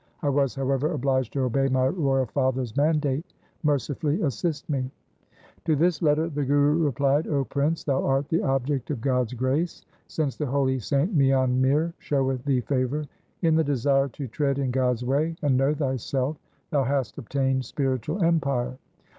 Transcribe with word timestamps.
I 0.23 0.29
was, 0.29 0.55
however, 0.55 0.93
obliged 0.93 1.31
to 1.33 1.41
obey 1.43 1.67
my 1.67 1.87
royal 1.89 2.25
father's 2.25 2.75
mandate. 2.75 3.23
Mercifully 3.61 4.19
assist 4.23 4.67
me!' 4.67 4.89
To 5.65 5.75
this 5.75 6.01
letter 6.01 6.27
the 6.27 6.43
Guru 6.43 6.83
replied,' 6.85 7.25
0 7.25 7.45
Prince, 7.45 7.83
thou 7.83 8.03
art 8.03 8.27
the 8.27 8.41
object 8.41 8.89
of 8.89 8.99
God's 8.99 9.35
grace, 9.35 9.85
since 10.07 10.35
the 10.35 10.47
holy 10.47 10.79
saint 10.79 11.13
Mian 11.13 11.61
Mir 11.61 11.93
showeth 11.99 12.43
thee 12.45 12.61
favour. 12.61 13.05
In 13.43 13.53
the 13.55 13.63
desire 13.63 14.07
to 14.09 14.27
tread 14.27 14.57
in 14.57 14.71
God's 14.71 15.05
way 15.05 15.35
and 15.43 15.55
know 15.55 15.71
thyself 15.75 16.35
thou 16.71 16.83
hast 16.83 17.19
obtained 17.19 17.63
spiritual 17.65 18.23
empire. 18.23 18.79